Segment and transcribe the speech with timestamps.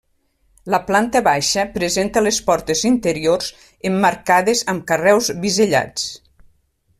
[0.73, 3.51] La planta baixa presenta les portes interiors
[3.91, 6.09] emmarcades amb carreus bisellats.